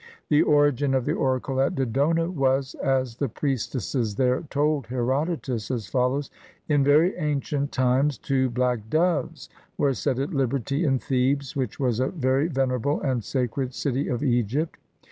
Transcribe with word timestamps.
The 0.29 0.41
origin 0.41 0.95
of 0.95 1.05
the 1.05 1.13
oracle 1.13 1.61
at 1.61 1.75
Dodona 1.75 2.27
was, 2.31 2.73
as 2.83 3.17
the 3.17 3.29
priestesses 3.29 4.15
there 4.15 4.41
told 4.49 4.87
Herodotus, 4.87 5.69
as 5.69 5.85
follows: 5.85 6.31
In 6.67 6.83
very 6.83 7.15
ancient 7.17 7.71
times, 7.71 8.17
two 8.17 8.49
black 8.49 8.89
doves 8.89 9.47
were 9.77 9.93
set 9.93 10.17
at 10.17 10.33
liberty 10.33 10.83
in 10.85 10.97
Thebes, 10.97 11.55
which 11.55 11.79
was 11.79 11.99
a 11.99 12.07
very 12.07 12.47
venerable 12.47 12.99
and 12.99 13.23
sacred 13.23 13.75
city 13.75 14.07
of 14.07 14.23
Egypt. 14.23 14.79